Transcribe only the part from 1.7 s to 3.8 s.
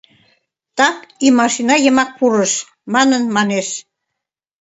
йымак пурыш,— манын манеш».